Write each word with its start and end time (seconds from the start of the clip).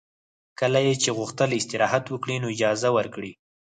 کله 0.59 0.79
یې 0.85 0.93
چې 1.03 1.09
غوښتل 1.17 1.49
استراحت 1.59 2.03
وکړي 2.09 2.35
نو 2.43 2.47
اجازه 2.55 2.89
ورکړئ 2.97 3.31